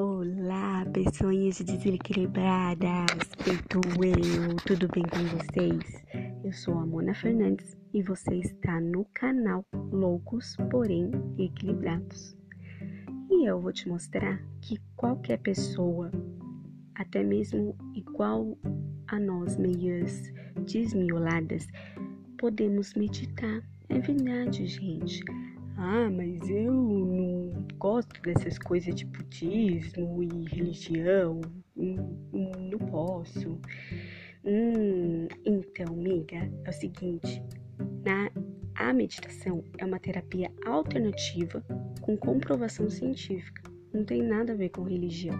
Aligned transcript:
Olá, 0.00 0.86
pessoas 0.92 1.58
desequilibradas, 1.58 3.18
feito 3.40 3.80
eu, 4.00 4.54
tudo 4.64 4.86
bem 4.94 5.02
com 5.02 5.24
vocês? 5.36 6.04
Eu 6.44 6.52
sou 6.52 6.78
a 6.78 6.86
Mona 6.86 7.12
Fernandes 7.12 7.76
e 7.92 8.00
você 8.00 8.36
está 8.36 8.80
no 8.80 9.04
canal 9.12 9.64
Loucos, 9.90 10.56
porém 10.70 11.10
Equilibrados. 11.36 12.36
E 13.28 13.50
eu 13.50 13.60
vou 13.60 13.72
te 13.72 13.88
mostrar 13.88 14.40
que 14.60 14.78
qualquer 14.94 15.38
pessoa, 15.38 16.12
até 16.94 17.24
mesmo 17.24 17.76
igual 17.92 18.56
a 19.08 19.18
nós, 19.18 19.56
meias 19.56 20.32
desmioladas, 20.64 21.66
podemos 22.38 22.94
meditar. 22.94 23.60
É 23.88 23.98
verdade, 23.98 24.64
gente. 24.64 25.24
Ah, 25.76 26.08
mas 26.08 26.48
eu 26.48 26.72
gosto 27.78 28.20
dessas 28.22 28.58
coisas 28.58 28.94
de 28.94 29.04
budismo 29.06 30.22
e 30.22 30.44
religião. 30.48 31.40
Hum, 31.76 31.96
hum, 32.32 32.70
não 32.70 32.78
posso. 32.78 33.60
Hum, 34.44 35.28
então, 35.44 35.86
amiga, 35.94 36.50
é 36.64 36.70
o 36.70 36.72
seguinte: 36.72 37.42
na, 38.04 38.30
a 38.74 38.92
meditação 38.92 39.64
é 39.78 39.84
uma 39.84 39.98
terapia 39.98 40.50
alternativa 40.66 41.64
com 42.00 42.16
comprovação 42.16 42.90
científica. 42.90 43.62
Não 43.92 44.04
tem 44.04 44.22
nada 44.22 44.52
a 44.52 44.56
ver 44.56 44.70
com 44.70 44.82
religião. 44.82 45.38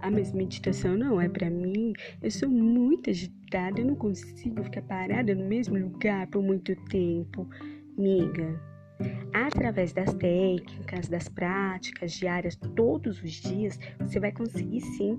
Ah, 0.00 0.10
mas 0.10 0.32
meditação 0.32 0.96
não 0.96 1.20
é 1.20 1.28
para 1.28 1.50
mim. 1.50 1.92
Eu 2.22 2.30
sou 2.30 2.48
muito 2.48 3.10
agitada, 3.10 3.80
eu 3.80 3.86
não 3.86 3.94
consigo 3.94 4.62
ficar 4.64 4.82
parada 4.82 5.34
no 5.34 5.44
mesmo 5.44 5.78
lugar 5.78 6.26
por 6.28 6.42
muito 6.42 6.74
tempo. 6.86 7.48
Amiga, 7.98 8.60
Através 9.32 9.92
das 9.92 10.12
técnicas, 10.14 11.08
das 11.08 11.28
práticas 11.28 12.12
diárias, 12.12 12.56
todos 12.74 13.22
os 13.22 13.32
dias, 13.32 13.78
você 14.00 14.18
vai 14.18 14.32
conseguir 14.32 14.80
sim. 14.80 15.18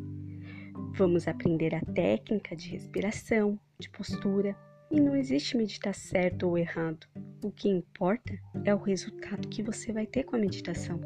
Vamos 0.96 1.28
aprender 1.28 1.76
a 1.76 1.82
técnica 1.82 2.56
de 2.56 2.70
respiração, 2.70 3.60
de 3.80 3.90
postura. 3.90 4.56
E 4.90 5.00
não 5.00 5.16
existe 5.16 5.58
meditar 5.58 5.94
certo 5.94 6.48
ou 6.48 6.58
errado. 6.58 7.06
O 7.44 7.52
que 7.52 7.68
importa 7.70 8.40
é 8.64 8.74
o 8.74 8.82
resultado 8.82 9.48
que 9.50 9.62
você 9.62 9.92
vai 9.92 10.08
ter 10.08 10.24
com 10.24 10.36
a 10.36 10.40
meditação. 10.40 11.00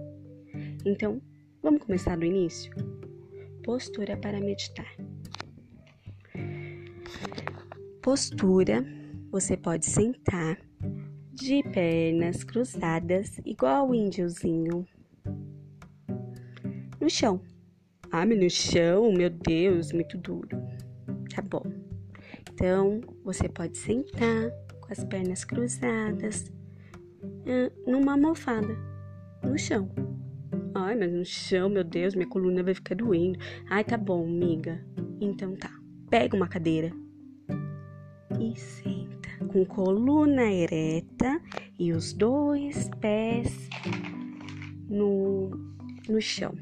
Então, 0.86 1.22
vamos 1.62 1.84
começar 1.84 2.16
do 2.16 2.26
início? 2.26 2.72
Postura 3.64 4.16
para 4.18 4.40
meditar. 4.40 4.96
Postura, 8.02 8.86
você 9.32 9.58
pode 9.58 9.86
sentar 9.86 10.58
de 11.42 11.64
pernas 11.64 12.44
cruzadas, 12.44 13.40
igual 13.44 13.90
o 13.90 13.96
índiozinho. 13.96 14.86
No 17.00 17.10
chão. 17.10 17.42
Ah, 18.12 18.26
no 18.26 18.50
chão, 18.50 19.12
meu 19.12 19.30
Deus, 19.30 19.92
muito 19.92 20.18
duro. 20.18 20.62
Tá 21.34 21.42
bom. 21.42 21.64
Então, 22.54 23.02
você 23.24 23.50
pode 23.50 23.78
sentar 23.78 24.52
com 24.82 24.92
as 24.92 25.04
pernas 25.04 25.44
cruzadas 25.44 26.52
numa 27.88 28.14
almofada 28.14 28.78
no 29.44 29.58
chão. 29.58 29.90
Ai, 30.76 30.96
mas 30.96 31.12
no 31.12 31.26
chão, 31.26 31.70
meu 31.70 31.84
Deus, 31.84 32.14
minha 32.14 32.28
coluna 32.28 32.62
vai 32.62 32.76
ficar 32.76 32.96
doendo. 32.96 33.40
Ai, 33.68 33.84
tá 33.84 33.98
bom, 33.98 34.24
amiga. 34.24 34.86
Então 35.20 35.56
tá. 35.56 35.72
Pega 36.10 36.36
uma 36.36 36.48
cadeira 36.48 36.92
e 38.40 38.56
senta 38.60 39.01
com 39.52 39.66
coluna 39.66 40.50
ereta 40.50 41.42
e 41.78 41.92
os 41.92 42.14
dois 42.14 42.90
pés 43.02 43.70
no, 44.90 45.50
no 46.08 46.22
chão. 46.22 46.56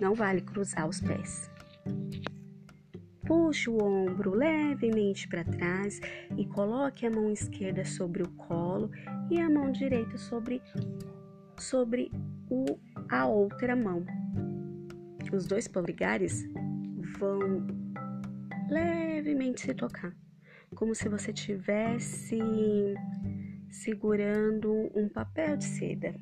Não 0.00 0.12
vale 0.12 0.40
cruzar 0.40 0.88
os 0.88 1.00
pés. 1.00 1.50
Puxe 3.24 3.70
o 3.70 3.82
ombro 3.82 4.34
levemente 4.34 5.28
para 5.28 5.44
trás 5.44 6.00
e 6.36 6.44
coloque 6.44 7.06
a 7.06 7.10
mão 7.10 7.30
esquerda 7.30 7.84
sobre 7.84 8.22
o 8.22 8.28
colo 8.32 8.90
e 9.30 9.40
a 9.40 9.48
mão 9.48 9.70
direita 9.70 10.18
sobre, 10.18 10.60
sobre 11.56 12.10
o, 12.50 12.64
a 13.08 13.24
outra 13.26 13.76
mão. 13.76 14.04
Os 15.32 15.46
dois 15.46 15.68
polegares 15.68 16.44
vão 17.18 17.64
levemente 18.68 19.62
se 19.62 19.74
tocar 19.74 20.14
como 20.74 20.94
se 20.94 21.08
você 21.08 21.32
tivesse 21.32 22.38
segurando 23.70 24.90
um 24.94 25.08
papel 25.08 25.56
de 25.56 25.64
seda. 25.64 26.14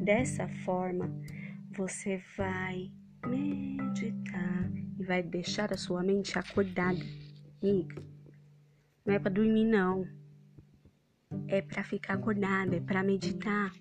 Dessa 0.00 0.48
forma, 0.64 1.10
você 1.76 2.22
vai 2.36 2.90
meditar 3.26 4.70
e 4.98 5.04
vai 5.04 5.22
deixar 5.22 5.72
a 5.72 5.76
sua 5.76 6.02
mente 6.02 6.38
acordada. 6.38 7.00
Amiga, 7.62 8.02
não 9.04 9.14
é 9.14 9.18
para 9.18 9.30
dormir 9.30 9.64
não. 9.64 10.06
É 11.48 11.60
para 11.60 11.82
ficar 11.82 12.14
acordada, 12.14 12.76
é 12.76 12.80
para 12.80 13.02
meditar. 13.02 13.72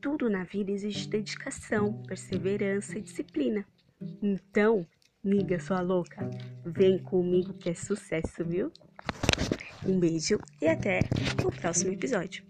Tudo 0.00 0.28
na 0.28 0.44
vida 0.44 0.70
exige 0.70 1.08
dedicação, 1.08 2.02
perseverança 2.02 2.98
e 2.98 3.02
disciplina. 3.02 3.66
Então, 4.22 4.86
Miga, 5.24 5.58
sua 5.58 5.80
louca, 5.80 6.28
vem 6.66 6.98
comigo 6.98 7.54
que 7.54 7.70
é 7.70 7.74
sucesso, 7.74 8.44
viu? 8.44 8.70
Um 9.86 9.98
beijo 9.98 10.38
e 10.60 10.68
até 10.68 11.00
o 11.42 11.50
próximo 11.50 11.94
episódio. 11.94 12.44